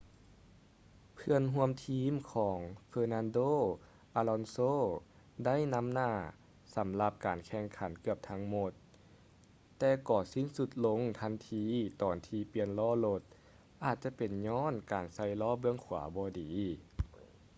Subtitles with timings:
[1.15, 2.57] ເພື່ອນຮ່ວມທີມຂອງ
[2.91, 3.49] fernando
[4.19, 4.73] alonso
[5.45, 6.13] ໄດ້ນຳໜ້າ
[6.75, 8.71] ສຳລັບການແຂ່ງຂັນເກືອບທັງໝົດ
[9.77, 11.65] ແຕ່ກໍສິ້ນສຸດລົງທັນທີ
[12.01, 13.21] ຕອນທີ່ປ່ຽນລໍ້ລົດ
[13.83, 16.51] ອາດຈະເປັນຍ້ອນການໃສ່ລໍ້ເບື້ອງຂວາບໍ່ດີ